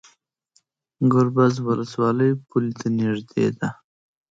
ګربز 1.11 1.53
ولسوالۍ 1.67 2.31
پولې 2.47 2.71
ته 2.79 2.87
نږدې 2.99 3.45
ده؟ 3.57 3.69